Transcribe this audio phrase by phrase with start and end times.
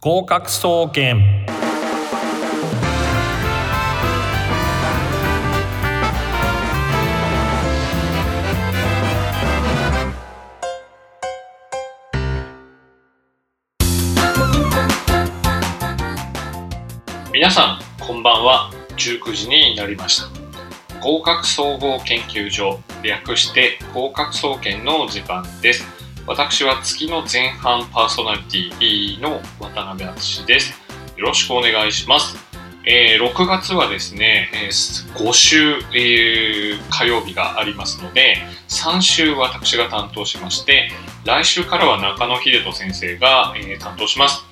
[0.00, 1.44] 合格総研。
[17.32, 18.70] 皆さんこんばんは。
[18.96, 21.00] 19時になりました。
[21.00, 25.97] 合格総合研究所略して合格総研の時間です。
[26.28, 30.74] 私は月の前半パーソナリティの渡辺敦です。
[31.16, 32.36] よろしくお願いします。
[32.84, 35.56] えー、6月はですね、えー、5週、
[35.94, 38.36] えー、火曜日がありますので
[38.68, 40.90] 3週私が担当しまして
[41.24, 44.44] 来週からは中野秀人先生が、えー、担当します。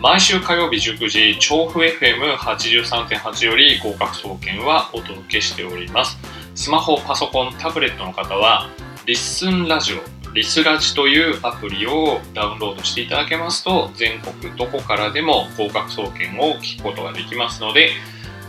[0.00, 6.16] 毎週火曜日19時調布 FM83.8 より合格総研はお届けしております。
[6.54, 8.70] スマホパソコンタブレットの方は
[9.06, 17.92] リッスンラジオリスラジというアプリをダウンロードしていただけますと全国どこからでも合格総研を聞くことができますので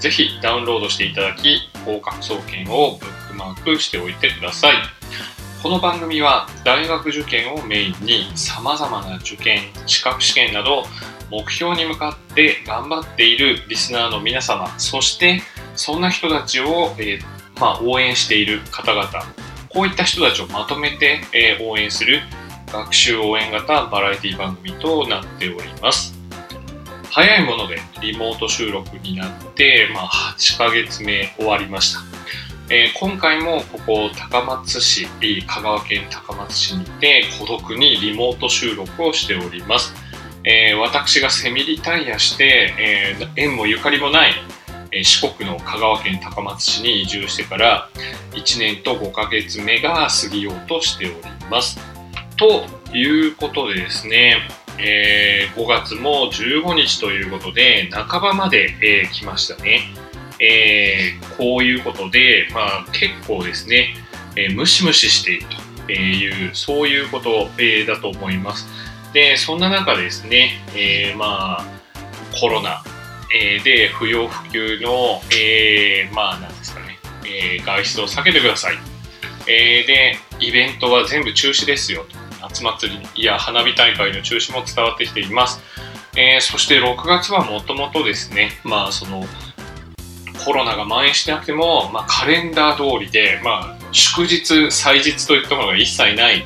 [0.02, 4.73] ぜひダウンロードしていただき合格総研をブックマークしておいてください。
[5.64, 10.83] この番組は大学受験をメインにさまざまな受験資格試験など
[11.31, 15.42] 目標に向かって頑張っているリスナーの皆様そして
[15.78, 19.08] そんな人たちを、えー、まあ、応援している方々
[19.78, 22.22] こういった人たちをまとめて、え、応援する
[22.66, 26.16] 学習応援型バラエティ番組となっております。
[27.11, 32.00] 早いものでリモート収録になって、まあ、8ヶ月目終わりました。
[32.73, 35.05] えー、今回もここ高松市
[35.45, 39.94] 香川県高松市にて孤独にリモート収録をしております。
[40.44, 44.33] えー、私がセミリタイヤして、えー、縁もゆかりもない、
[44.91, 47.89] え、四国の香川県高松市に移住してから
[48.31, 51.16] 1年と5ヶ月目が過ぎようとしており
[51.49, 51.80] ます。
[52.38, 54.47] ということでですね、
[54.80, 59.81] え5月も15日ということで半ばまで、え来ましたね。
[60.39, 63.95] えこういうことで、まあ、結構ですね、
[64.36, 65.47] えムシムシしている
[65.87, 68.67] というそういうこと、えだと思います。
[69.14, 71.65] でそんな中ですね、え、まあ
[72.39, 72.83] コロナ、
[73.33, 78.76] えー、で不要不急の、えー、まあなんですかね、えー、外出を避けてください、
[79.48, 82.05] えー、でイベントは全部中止ですよ。
[82.05, 85.61] と夏祭りや花火大会の中止も伝わってきています、
[86.15, 89.23] えー、そして6月はもともとですねまあその
[90.45, 96.45] コロナが蔓延してなくても、まあ、カレンダー通りで、まあ、祝日祭日といったものが一切ない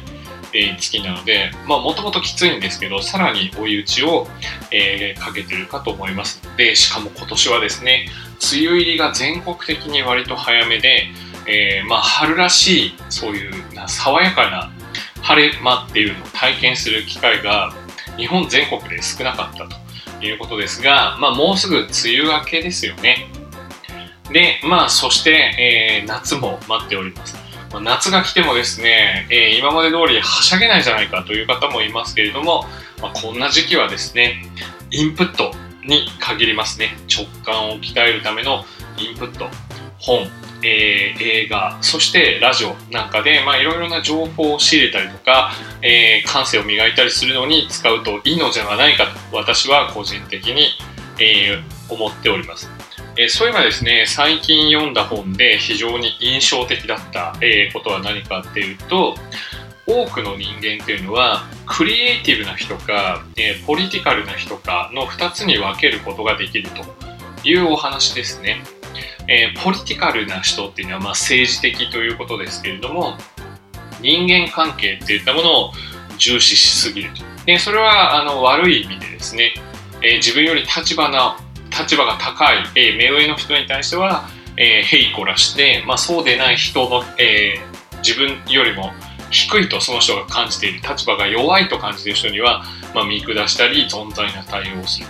[0.54, 4.28] えー、月なのでもともときついんですけどさらに追い打ちを、
[4.72, 8.08] えー、かけてるかと思いますでしかも今年はですね
[8.54, 11.08] 梅雨入りが全国的に割と早めで、
[11.48, 14.72] えー、まあ、春らしいそういうな爽やかな
[15.22, 17.74] 晴れ間っていうのを体験する機会が
[18.18, 19.68] 日本全国で少なかった
[20.20, 21.90] ということですが、まあ、もうすぐ梅
[22.20, 23.28] 雨明けですよね。
[24.32, 27.36] でまあそして、え夏も待っております。
[27.74, 32.66] ま、夏が来てもですね、えー、今まで通りはしゃげないじゃないかという方もいますけれども、
[33.02, 34.44] まあ、こんな時期はですね、
[34.92, 35.52] インプット
[35.86, 36.96] に限りますね。
[37.10, 38.66] 直感を鍛えるための
[38.98, 39.48] インプット、
[39.98, 40.28] 本、
[40.64, 45.52] えー、映画、そしてラジオなんかで、まあ、いろいろな情報を仕入れたりとか、
[45.82, 50.68] えー、感性を磨いたりするのに使うといいのではないかと私は個人的に、
[51.20, 52.70] えー、思っております。
[53.18, 59.16] えー、そういえばですね最近読んだ本で非常に印象的だった、えー、ことは何かっていうと
[59.86, 68.64] 多くの人間っていうのはクリエイティブな人か、えー、ポリティカルな人かの2つに分けることができるというお話ですね。
[69.28, 73.16] えー、ポリティカルな人っていうのはまあ政治的ということですけれども
[74.02, 75.72] 人間関係っていったものを
[76.18, 77.24] 重視しすぎると。
[77.46, 79.54] でそれはあの悪い意味でですね、
[80.04, 81.38] えー、自分より立場な
[81.72, 84.28] 立場が高い、え、目上の人に対しては、
[84.58, 87.56] えー、ヘイコラして、まあ、そうでない人の、え、
[88.04, 88.92] 自分よりも
[89.32, 95.08] 低いとその人が感じている立場が弱いと感じている人には、まあ、見下したり存在な対応をする。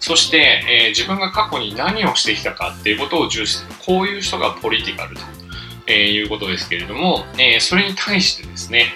[0.00, 3.72] そして、えー、自分が過去に何をしてきたかっていうことを重視する。
[3.84, 5.22] こういう人がポリティカルと、
[5.86, 8.94] えー、いうことですけれども、えー、それに対してですね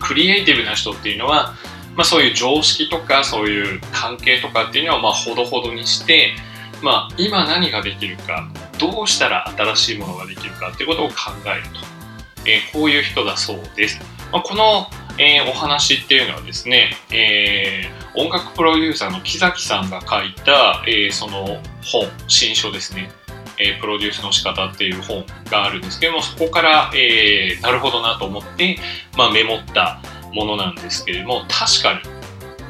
[0.00, 1.54] クリエイティブな人っていうのは
[1.98, 6.32] まあ、そういう常識とかそういう関係とかっていうのはまあほどほどにして、
[6.80, 11.14] まあ、今何ができるかどうしたら新しいものができるかっていうことを考
[11.46, 11.97] えると、
[12.46, 14.00] えー、こういう人だそうです。
[14.32, 14.88] まあ、この、
[15.18, 23.10] えー、お話っていうのはですね、えー、音楽プロデューサーの木崎さんが書いた、えその本新書ですね
[23.58, 28.78] えプロデュースの仕方っていう本があるんですけどもそこから、えー、なるほどなと思って、
[29.16, 30.00] まあ、メモった
[30.32, 32.00] ものなんですけれども確かに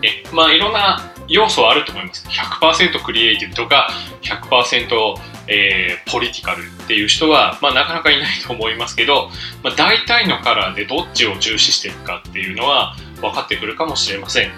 [0.03, 2.27] えまあいろんな要素はあると思います。
[2.29, 3.89] 100%クリエイティブとか
[4.23, 4.89] 100%、
[5.49, 9.31] えー、ポリティカルっていう人は、まあ、なかなかいないと思いますけど、
[9.63, 14.51] まあ、大体のカラーでどっちを重視していくかっていうのは分かってくるかもしれません。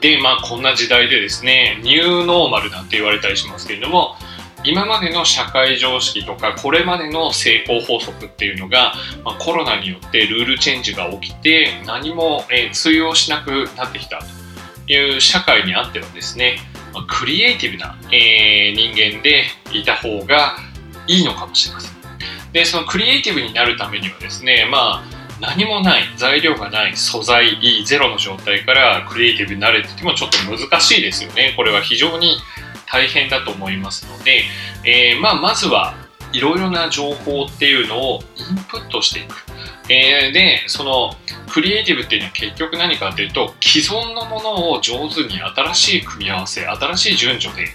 [0.00, 4.14] で、まあこんな時代でですね、ニューノーマルなんて言われたりしますけれども、
[4.64, 16.58] 今までの社会常識とかこれまでの成功法則っていうのが、まあ、コロナによってルールチェンジが起きて何も、えー、通用しなくなってきたという社会にあってはですね、
[17.06, 20.56] クリエイティブな、えー、人間でいた方が
[21.06, 21.98] いいのかもしれません。
[22.52, 32.38] でそのクリエイティブになるためにはですねまあ何もない材料がない素材ゼロの状態からクリエイティブになれててもちょっと難しいですよねこれは非常に
[32.90, 34.44] 大変だと思いますので、
[34.84, 35.94] えー、まあ、まずは
[36.32, 39.34] いろいろな情報っていうのをインプットしていく。
[39.90, 41.14] えー、で、その
[41.50, 47.68] クリエイティブっていうのは結局何かっていうと既存のものを上手に新しい組み合わせ新しい順序で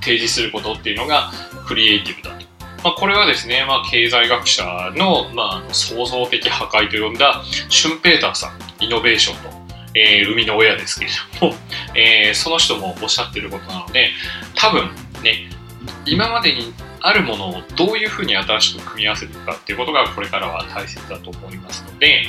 [0.00, 1.30] 提示することっていうのが
[1.66, 2.44] クリエイティブだと。
[2.82, 4.64] まあ、これはですね、まあ、経済学者
[4.96, 9.60] の、まあ、創造的破壊と呼んだシュンペーターさんイノベーションと
[9.94, 11.10] えー、生みの親ですけれ
[11.40, 11.54] ども、
[11.96, 14.10] えー、その人もおっしゃってることなので
[14.54, 14.88] 多分
[15.22, 15.50] ね
[16.06, 16.72] 今までに
[17.02, 22.24] あるものをどういうふうに新しく組み合わせていくかっていうことがこれからは大切だと思いますので、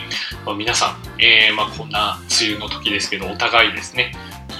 [0.45, 4.13] まあ、皆さん、えーまあ、こんな梅雨の時ですけどお互いですね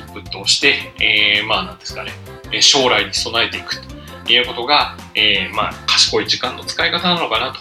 [0.07, 2.11] インプットをして、えー、まあなんですかね
[2.61, 3.75] 将来に備えていく
[4.25, 7.59] ということが、えー、まあ賢い時間の使い方なのかなと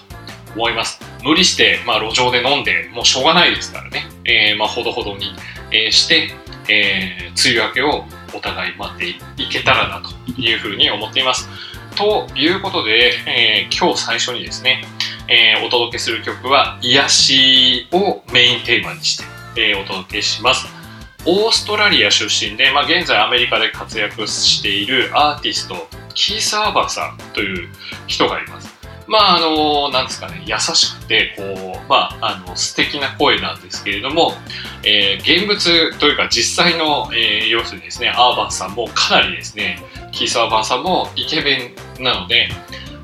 [0.55, 1.00] 思います。
[1.23, 5.32] 無理して、まあ、路上で飲んでもうしょうがないですからね、えー、まあ、ほどほどに、
[5.70, 6.31] え、して、
[6.69, 8.05] えー、梅雨明けを
[8.35, 9.08] お互い待って
[9.43, 11.49] いけたらなというふうに思っています。
[11.96, 14.84] ということで、えー、今日最初にですね、
[15.28, 19.25] えー、お届けする曲は癒しをメインテーマにして、
[19.56, 20.66] えー、お届けします。
[21.26, 25.76] オーストラリア出身で、まあ、現在アメリカで活躍しているアーティスト
[26.14, 27.69] キーサーバーさんという
[28.06, 28.80] 人がいます。
[29.10, 34.34] まああのなんですかね優しくてこうまああの素敵な声なんですけれども、
[34.84, 42.50] えー、現物というか実際の、えー、要するにですねアーバンさんもかなりですねキース・アーバンさんもイケメンなので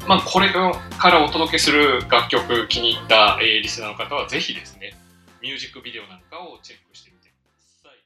[0.07, 4.95] まあこれからお届けする楽曲気に入った、えー、リスナーの方はぜひですね
[5.43, 7.99] ミュージックビデオなんかをチェックしてみてください。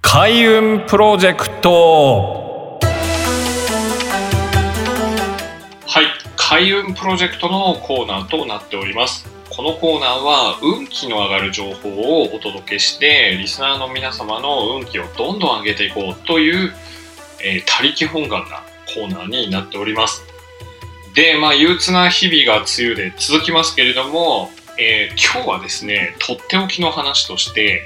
[0.00, 2.39] 開運プロジェクト
[6.50, 16.72] 開運プロジェクトのコーナーとなっておりますこのコーナーは運気の上がる情報をお届けしてリスナーの皆様の運気をどんどん上げていこうという、
[17.44, 20.24] えー、力本願なコーナーになっております
[21.14, 27.82] でまあ憂鬱な日々が梅雨で続きますけれども、えー、今日はですねとっておきの話として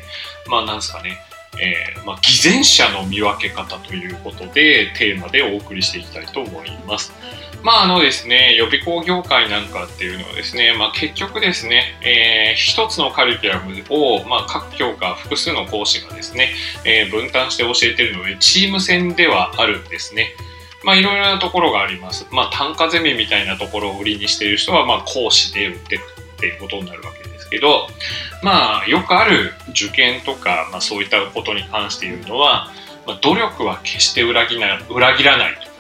[0.49, 1.19] まあなんですかね
[1.61, 7.13] えー、まあ、偽善者の見分け方ということでテーマでお送りしていきたいと思います。
[7.65, 16.51] まああのですね、予備校業界なんかっていうのはですね、まあ、結局ですね、えー、一つのカリキュラムを、まあ、各教科複数の講師がですね、
[16.85, 20.29] えー、分担して教えてるので、チーム戦ではあるんですね。
[20.85, 22.27] まあいろいろなところがあります。
[22.31, 26.03] まあ単価ゼミみたいなところを売りにしている人は、まあ講師で売ってる
[26.37, 27.89] っていうことになるわけですけど、
[28.43, 32.71] まあよくある受験とか、まあそういったことに関して言うのは、
[33.07, 35.74] まあ、努力は決して裏切ら裏切らないと。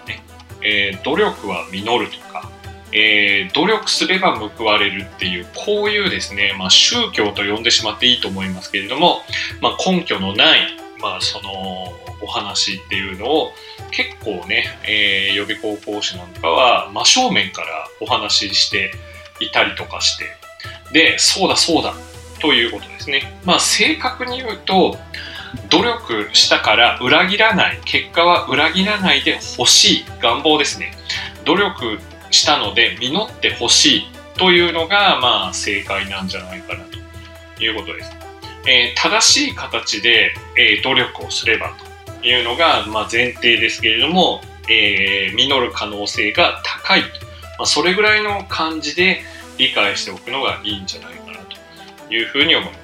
[0.65, 2.51] えー、努力は実るとか、
[2.93, 9.21] えー、努力すれば報われるっていうこういうですね、まあ、宗教と呼んでしまっていいと思いますけれども、
[9.61, 10.61] まあ、根拠のない、
[11.01, 11.93] まあ、その
[12.23, 13.53] お話っていうのを
[13.91, 18.93] 結構ね、えー、予備高校師なんかは真正面からお話しして
[19.41, 20.25] いたりとかして
[20.93, 21.95] でそうだそうだ
[22.41, 23.41] ということですね。
[23.45, 24.97] まあ正確に言うと
[25.71, 27.81] 努力したから裏切らない。
[27.85, 30.93] 結果は裏切らないでほしい願望ですね。
[31.45, 31.99] 努力
[32.31, 38.11] したので実ってほしいというのがまあ正解なんじゃないかなということです、
[38.69, 41.73] えー、正しい形で、えー、努力をすれば
[42.21, 47.11] というのがまあ前提ですけれども、えー、実る可能性が高いと、ま
[47.61, 49.23] あ、それぐらいの感じで
[49.59, 51.39] 理解しておくのがいいんじゃないかな
[52.09, 52.84] というふうに思います。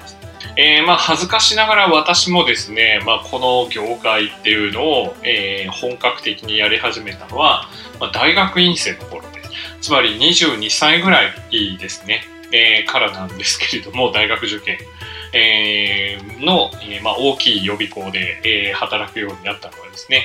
[0.57, 7.67] えー、まあ、恥ずかしながら私もですね、まあ、この業界っていうのを、えー、本格的にやり始めたのは、
[7.99, 9.51] まあ、大学院生の頃です。
[9.81, 11.21] つまり22歳ぐら
[11.51, 14.77] いですね、えー、からなんですけれども、大学受験、
[15.33, 20.23] えの、えまあ、大きい予備校で、え働くようになったのはですね。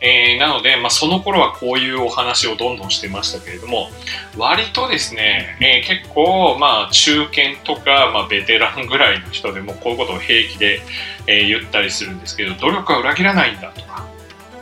[0.00, 3.88] えー、なので、まあ、その頃はこういうお話をどんどんしてましたけれども、
[4.36, 10.82] 割とですね、えー、結構、まあ、中堅とか、まあ、ベテランぐらいの人でもこういうことを平気で、
[11.26, 14.06] えー、言ったりするんですけど、努力は裏切らないんだとか、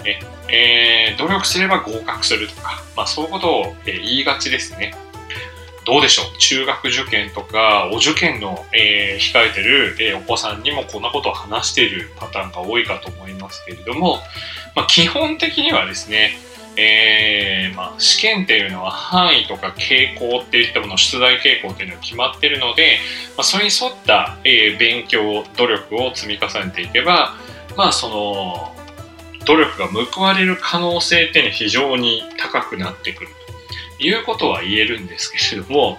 [0.05, 4.95] ええー、努力すれば合格するとか、まあ、そういうことを、え言いがちですね。
[5.85, 6.39] どうでしょう？
[6.39, 14.19] 中学受験とかお受験の、えー、控えてる、えー、お子さんにもこんなことを話しているパターンが多いかと思いますけれども、
[14.75, 16.39] まあ、基本的にはですね、
[16.77, 22.99] えー、まあ、試験っていうのは範囲とか傾向っていったもの出題傾向っていうのが決まってるので、
[23.37, 27.37] まあ、それに沿った、え勉強努力を積み重ねていけば
[27.77, 28.75] まあその
[29.47, 33.31] 努力が報われる可能性っていうのは非常に高くなってくる
[34.05, 35.99] いうことは言えるんですけれども、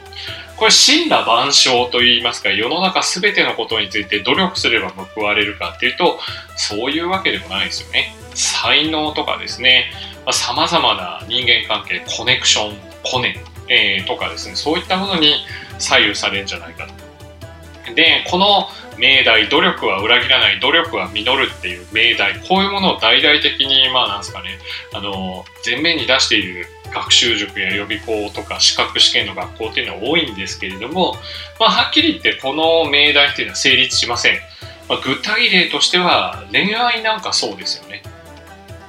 [0.58, 6.20] これ真羅万象といいますか、世の中全てのことについて努力すれば報われるかっていうと、
[6.56, 8.16] そういうわけでもないですよね。
[8.34, 9.92] 才能とかですね、
[10.32, 15.36] さまざ、まな人間関係、コネクション、コネ、えー、とかですね、そういったものに
[15.78, 17.94] 左右されるんじゃないかと。
[17.94, 24.58] で、この命題、努力は裏切らない、努力は実るっていう命題、こういうものを大々的に、まあなんですかね、
[24.94, 31.16] あの、前面に出している学習塾や予備校とか資格試験の学校っていうのは多いんですけれども、
[31.60, 34.40] まあ、はっきり言ってこの命題っていうのは成立しません。
[34.88, 38.04] まあ、具体例としては恋愛なんかそうですよね。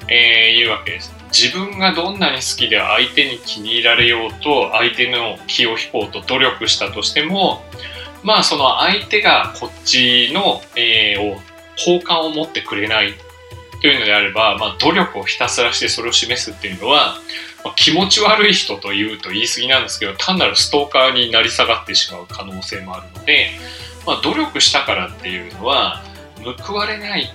[0.09, 1.17] えー、いうわけです。
[1.33, 7.63] 自分がどんなに好きで相手に気に入られようと相手の気を引こうと努力したとしても
[8.23, 11.41] まあその相手がこっちの、えー、を
[11.79, 13.15] 好感を持ってくれない
[13.80, 17.18] というのであれば、まあ、努力をひたすらしてそれを示すっていうのは
[17.66, 23.50] まあ、気持ち悪い人というと言い過ぎなんですけど単なるストーカーになり下がってしまう可能性もあるので、
[24.06, 26.00] まあ、努力したからっていうのは
[26.62, 27.28] 報われない、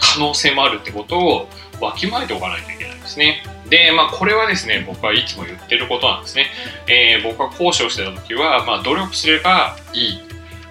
[0.00, 1.48] 可能性もあるってことを
[1.80, 3.44] わきまえておかないといけないんですね。
[3.68, 6.46] で、まあ、これはですね、僕はいつも言ってることなんですね。
[6.88, 10.20] えー、僕は講師をしてた時は、まあ、努力すればいい。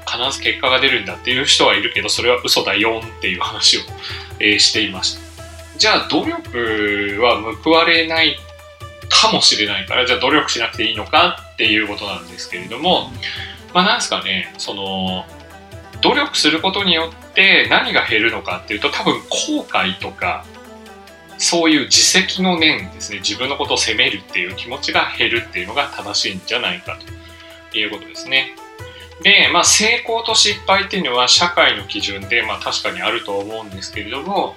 [0.05, 3.81] 必ず結果が出るんだっていう人はいるけど、それは嘘だよっていう話を、
[4.39, 5.21] えー、していました。
[5.77, 8.37] じゃあ、努力は報われない
[9.09, 13.11] かもしれないからじゃあ努力しなくていいのかっていうことなんですけれども
[13.73, 15.25] まあなんですかねその
[16.01, 20.45] 努力することによって何が減るのかっていうと多分後悔とか
[21.39, 26.97] そういう自責の念ですね自分のことを責めるっていう気持ちが減るっていうのが正しいんじゃないか
[27.71, 28.55] ということですね。
[29.21, 34.55] で、まあ、成功と失敗っていうのは社会の基準で、まあ、確かにあると思うんですけれども、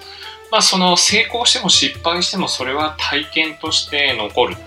[0.51, 4.57] まあ、その成功しても失敗してもそれは体験として残る。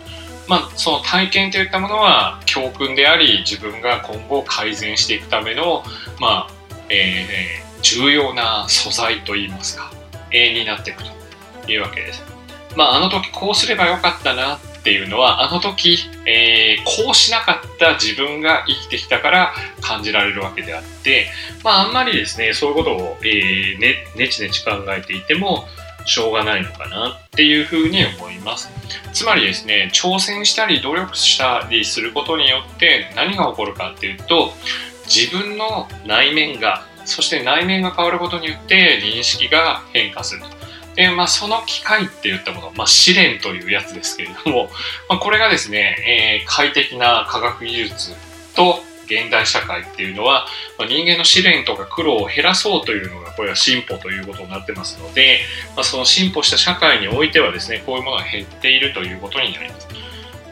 [0.46, 5.82] まあ、その体験といったものは教訓であり自分が今後改善していくための、
[6.20, 6.50] まあ
[6.90, 9.90] えー、重要な素材といいますか、
[10.30, 11.02] えー、になっていく
[11.64, 12.22] というわけです。
[12.76, 21.28] まあ、あの時こうすればよかったなっていうのはあの時、えー、こうしなかった自分が生きてきたから感じられるわけであって、
[21.64, 25.64] まあ、あんまりですねそういうことを、えー、ねねちねち考えていても
[26.04, 28.68] しょうがないのかなっていうふうに思います。
[29.14, 34.50] つまりですね挑戦したり努力したりすることによって何が起こるかっていうと
[35.06, 40.53] 自分の内面がそして内面が変わることによって認識が変化すると。
[40.94, 44.70] で、まあ、その機械って言ったもの、まあ、試練というやつですけれども、
[45.08, 48.14] まあ、これがですね、えー、快適な科学技術
[48.54, 50.46] と現代社会っていうのは、
[50.78, 55.40] まあ、人間の試練とか苦労を減らそうというのがこれは進歩ということになってますので、
[55.76, 59.88] まあ、その進歩した社会においてはですねこういうものが減っているということになります。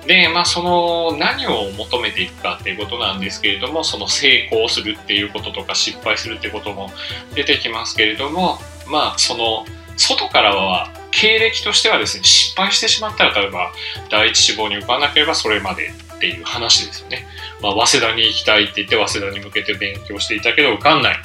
[0.07, 6.91] で、まあ、その何を求めていくかっていうことなんですけれどもその成功するっていうこととか失敗するっていうことも
[7.35, 8.59] 出てきますけれども
[8.89, 9.65] まあその
[9.97, 13.73] 外からは経歴としてはですね失敗してしまったら例えば
[14.11, 17.27] 第一志望に受かなければそれまでっていう話ですよね。
[17.61, 21.17] まあ、早稲田に行きたいって言って早稲田に向けて勉強していたけど受かんない。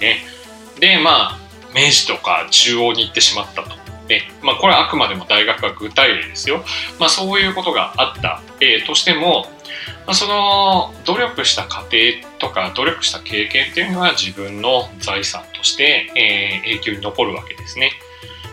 [0.00, 0.24] ね。
[0.80, 1.38] で、まあ、
[1.74, 3.70] 明治とか中央に行ってしまったと。
[4.08, 4.30] ね。
[4.42, 6.64] まあ、これはあくまでも大学は具体例ですよ。
[6.98, 9.46] まあ、そういうことがあった、えー、としても、
[10.06, 11.96] まあ、その努力した過程
[12.38, 17.92] とか努力した経験っていうのは自分の財産として、えー、永久に残るわけですね。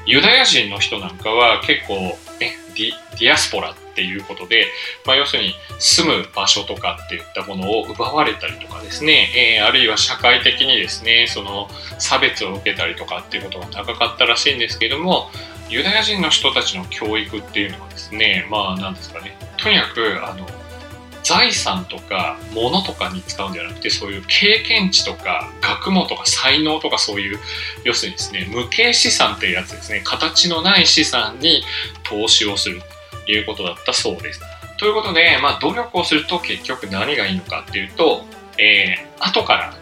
[0.06, 1.96] ユダヤ人の人なんかは結構、
[2.40, 4.68] ね、ディディアスポラっていうことで、
[5.06, 15.30] まあ、要するに住む場所とかっていったものを奪われたりとかですね、えー、あるいは社会的にですねその差別を受けたりとかっていうことが高かったらしいんですけども
[15.70, 20.46] ユダヤ人の人たちの教育っていうのはですねまあ何ですかねとにかくあの
[21.26, 27.40] 財産とか物とかに使うんではなくてそういう経験値とか学問とか才能とかそういう
[27.84, 31.64] 要するにですね無形資産っていうやつですね形のない資産に
[32.04, 32.80] 投資をする
[33.26, 34.42] ということだったそうです。
[34.78, 38.24] ということで、まあ、努力をすると結局何がいいのかっていうと、
[38.60, 39.74] えー、後から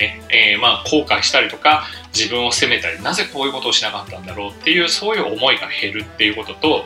[0.00, 6.84] ね、えー、まあ後悔したりとか自分を責めたりなぜこういうことをしなかったんだろうっていうそういう思いが減るっていうことと、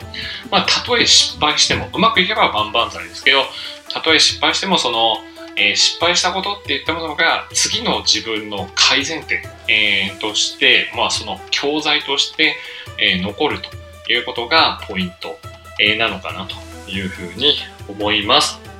[0.51, 3.43] まあ、たとえ失敗してもうまくいけば万々歳ですけど
[3.91, 5.17] たとえ失敗してもその、
[5.55, 12.55] えー、失敗したことって言ったものが次の自分の改善点、えー、として、まあ、その教材として、
[12.99, 15.39] えー、残るということがポイント、
[15.79, 16.55] え、なのかなと
[16.89, 17.55] いうふうに
[17.87, 18.74] 思います。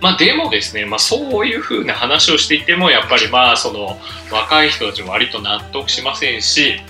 [0.00, 3.98] まあ、でもですね、まあ、そういうふうな話をしていてもやっぱりまあその
[4.30, 6.80] 若い人たちも割と納得しませんし、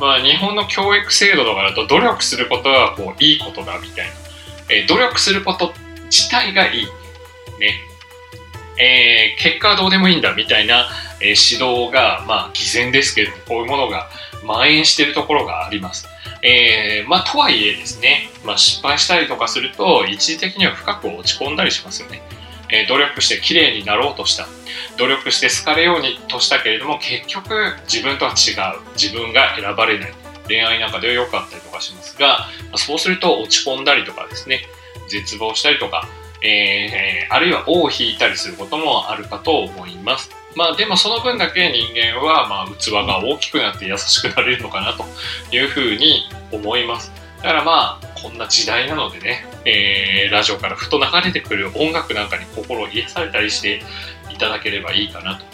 [0.00, 4.12] まあ、日本の教育制度とかだと努力することはこういいことだみたいな、
[4.70, 5.72] えー、努力すること
[6.06, 6.90] 自体がいい、ね
[8.78, 10.86] えー、結果はどうでもいいんだみたいな、
[11.20, 14.08] えー、指導がまあ偽善ですけどこういうものが
[14.42, 16.08] 蔓延しているところがあります。
[16.42, 22.20] えー、まあ、とはいえですね、まあ、失敗したりとかすると一時的には深く落ち込んだりしますよね。
[22.74, 24.46] え努力して綺麗になろうとした。
[24.98, 28.80] 努力して好かれようにとしたけれども結局自分とは違う。
[28.96, 30.12] 自分が選ばれない。
[30.48, 34.66] 恋愛なんかでは良かったりとかしますがそうすると落ち込んだりとかですね。
[35.08, 36.08] 絶望したりとか、
[36.42, 40.30] えー、あるいは尾を引いたりすることもあるかと思います。
[40.56, 45.04] まあでもその分だけ人間はまあ器が大きくなって優しくなれるのかなと
[45.54, 47.12] いうふうに思います。
[47.38, 53.82] だからまあこんな時代なのでね、えー、ラジオからふと流れてくる音楽なんかに心を癒されたりして
[54.32, 55.44] いただければいいかなと、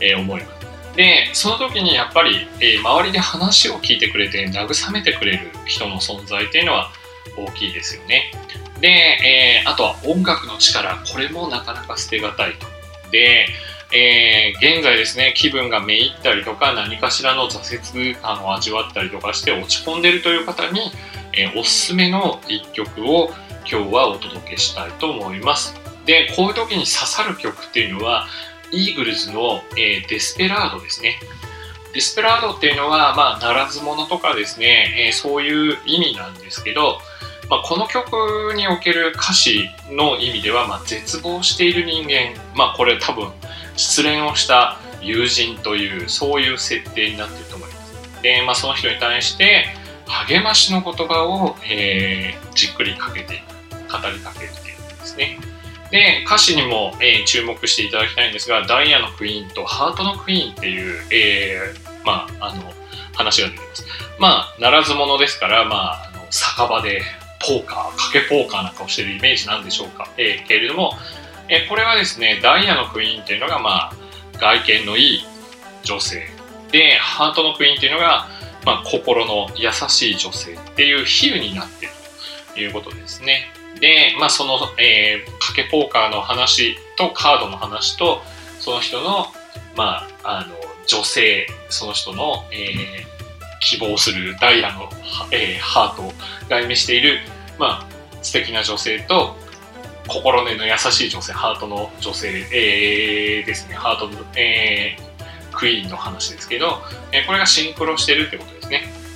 [0.00, 0.96] えー、思います。
[0.96, 6.90] で、その時にやっぱり、えー、周りで話を聞いてくれて慰めてくれる人の存在っていうのは
[7.36, 8.32] 大きいですよね。
[8.80, 12.66] で、えー、あとは音楽の力、これもなかなか捨てがたいと。
[13.12, 13.46] で、
[13.92, 20.90] えー、現在ですね、気分がめいったりとか、何かしらの挫折感を味わったりとかして落ち込んでるという方に、
[21.36, 23.30] えー、おすすめの一曲を
[23.70, 25.74] 今日はお届けしたいと思います。
[26.06, 28.26] で、こういう時に刺さる曲っていうのは、
[28.72, 31.18] イーグルズの、えー、デスペラードですね。
[31.92, 36.98] デスペラードっていうのは、まあ、ならず者とかですね、えー、そういう意味なんですけど、
[37.48, 43.30] まあ、この曲における歌詞の意味では、まあ、絶望している人間、まあ、これ多分
[43.76, 48.22] 失恋をした友人というそういう設定になってると思います。
[48.22, 49.66] で、まあ、その人に対して
[50.06, 55.38] 励ましの言葉を、えー、じっくりかけていく語りかけるっていくんですね。
[55.90, 62.72] で歌詞にも、えー、注目していただきたいんですがダイヤのクイーンとハートのクイーンっていう、えー、まあ、あの
[63.14, 63.86] 話が出てます。
[64.18, 67.02] まあならず者ですから、まあ、あの酒場で
[67.46, 70.92] ポーカー賭けポーカーなんかをしているイメージなんでしょうか、えー、けれども、
[71.48, 73.92] えこれはですねダイヤのクイーンっていうのが、まあ、
[74.38, 75.24] 外見のいい
[75.84, 76.26] 女性
[76.72, 78.28] でハートのクイーンっていうのが、
[78.66, 81.92] まあ、心の優しい女性っていう比喩になってる
[82.52, 83.46] ということですね。
[83.80, 88.22] で、まあ、その、えー、賭けポーカーの話とカードの話と
[88.58, 89.26] その人の,、
[89.76, 90.54] まあ、あの
[90.86, 93.06] 女性その人の、えー、
[93.60, 94.88] 希望するダイヤの、
[95.30, 96.12] えー、ハートを
[96.48, 97.20] 外見している、
[97.58, 99.36] まあ、素敵な女性と
[100.08, 106.78] 心根の優しい女性、ハートの女性、えー、ですね、ハートの、えー、クイーンの話ですけど、
[107.12, 109.06] えー、これがシンクロしてるってことですね。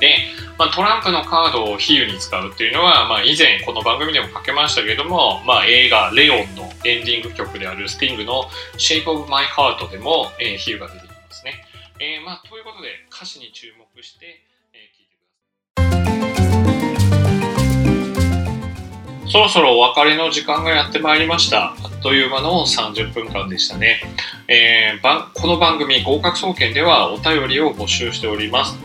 [0.00, 0.16] で、
[0.58, 11.66] まあ、トランプのカードを比喩に使うっていうのは、まあ、以前この番組でもかけましたけれども、まあ、映画「レオン」のエンディング曲であるスティングの「Shape of My Heart」でも、えー、比喩が出てきますね。
[11.98, 14.40] えーまあ、ということで歌詞に注目して、
[19.30, 21.66] そろそろお別れの時間がやってまいりました。
[21.66, 24.00] あっという間の30分間でしたね。
[24.48, 28.76] えー、この番組合格総研ではお便りを募集しております。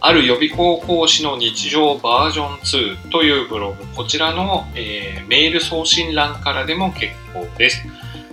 [0.00, 7.82] ある予備校講師の日常バージョン2というブログ、こちらの、えー、メール送信欄からでも結構です。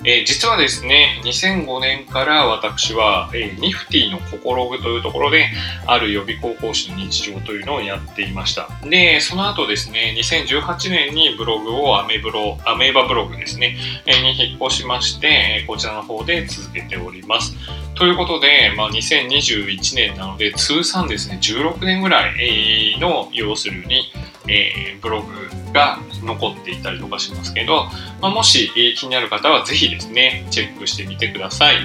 [0.03, 5.49] えー、実はですね、2005年から私は、えー、ニフティのココログというところで、
[5.85, 8.69] ある予備高校師の日常というのをやっていました。
[8.83, 17.55] で、その後ですね、2018年にブログをアメブロ、アメーバブログですね、えー、に引っ越しまして、こちらの方で続けております。
[17.95, 24.11] ということで、まあ、2021年なので、通算ですね、16年ぐらいの、要するに、
[24.49, 27.85] えー、ブログが残っていたりとかしますけど、
[28.21, 31.77] まあ、もし、えー、気になる方はぜひですね、チェックしてみてください。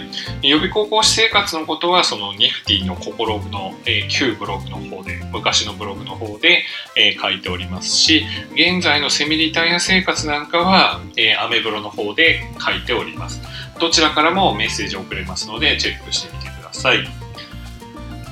[0.42, 6.64] 予備高校生活のことは、そのニフティのココログの、えー、旧ブログの方で、昔のブログの方で、
[6.96, 13.40] えー、書いておりますし、現在のセミリタイア生活なんかは、えー、アメブロの方で書いております。
[13.80, 16.98] どちらからもメッセージを送れますので、チェックしてみてください。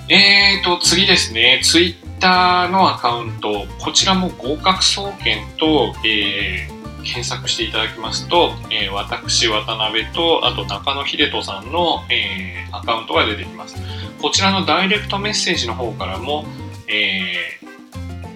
[0.09, 13.77] えーと、次ですね、ツイッターのアカウント、こちらも合格総研と、えー、検索していただきますと、えー、私、渡辺と、あと中野秀人さんの、えー、アカウントが出てきます。
[14.21, 16.45] こちらのダイレクトメッセージの方からも、
[16.89, 17.59] え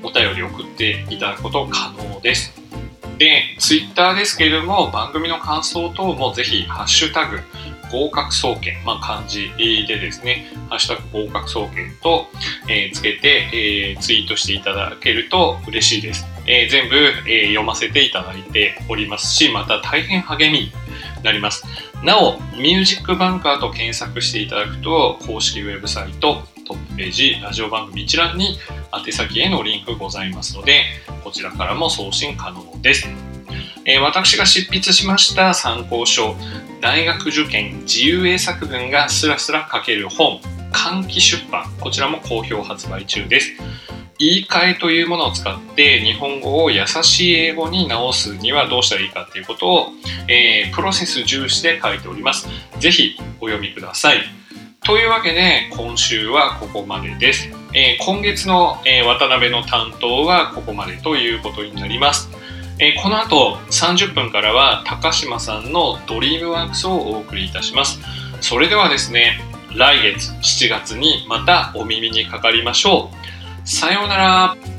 [0.03, 2.55] お便り送っていただくこと可能です。
[3.18, 7.40] で、ツイッターですけれども、番組の感想等もぜひ、ハッシュタグ、
[7.94, 12.26] 合格総研、まあ、漢字でですね、ハッシュタグ合格総研と、
[12.68, 16.26] えー、つけて、えー、ツイートしていただけると嬉しいです。
[16.46, 16.96] えー、全部、
[17.30, 20.72] え読ませていただいておりますし、また大変励みに
[21.22, 21.64] なります。
[22.02, 28.59] なお、ミュージックバンカーと検索していただくと、公式ウェブサイト、トップページ、ラジオ番組一覧に
[28.92, 30.83] 宛先へのリンクございますので、
[31.22, 33.34] こちらからも送信可能です。
[33.84, 36.36] えー、私が執筆しました参考書、
[36.80, 40.40] 大学受験自由英作文がスラスラ書ける本、
[40.72, 43.52] 換気出版、こちらも好評発売中です。
[44.18, 49.88] 言い換えというものを使って日本語を優しい英語に直すにはどうしたらいいかということを、
[50.28, 52.48] えー、プロセス重視で書いております。
[52.78, 54.18] ぜひお読みください。
[54.84, 57.48] というわけで今週はここまでです。
[57.72, 62.28] えー、今月の、えー、渡辺の担当はここまでということになります。
[62.78, 68.00] えー、この後30分からは高島さんのドリームワークスをお送りいたします。
[68.40, 69.40] それではですね
[69.76, 73.10] 来月7月にまたお耳にかかりましょ
[73.64, 73.68] う。
[73.68, 74.73] さようなら。